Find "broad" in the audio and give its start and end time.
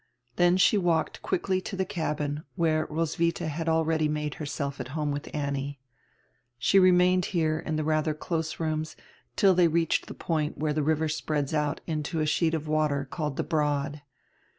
13.43-14.01